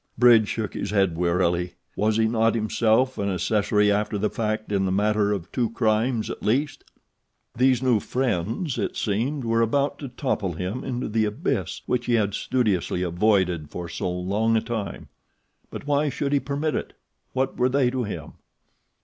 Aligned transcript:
Bridge 0.17 0.47
shook 0.47 0.73
his 0.73 0.89
head 0.89 1.15
wearily. 1.15 1.75
Was 1.95 2.17
he 2.17 2.27
not 2.27 2.55
himself 2.55 3.19
an 3.19 3.29
accessory 3.29 3.91
after 3.91 4.17
the 4.17 4.31
fact 4.31 4.71
in 4.71 4.85
the 4.85 4.91
matter 4.91 5.31
of 5.31 5.51
two 5.51 5.69
crimes 5.69 6.27
at 6.31 6.41
least? 6.41 6.83
These 7.55 7.83
new 7.83 7.99
friends, 7.99 8.79
it 8.79 8.97
seemed, 8.97 9.43
were 9.45 9.61
about 9.61 9.99
to 9.99 10.07
topple 10.07 10.53
him 10.53 10.83
into 10.83 11.07
the 11.07 11.25
abyss 11.25 11.81
which 11.85 12.07
he 12.07 12.15
had 12.15 12.33
studiously 12.33 13.03
avoided 13.03 13.69
for 13.69 13.87
so 13.87 14.09
long 14.09 14.57
a 14.57 14.61
time. 14.61 15.09
But 15.69 15.85
why 15.85 16.09
should 16.09 16.33
he 16.33 16.39
permit 16.39 16.73
it? 16.73 16.93
What 17.33 17.57
were 17.57 17.69
they 17.69 17.91
to 17.91 18.03
him? 18.03 18.33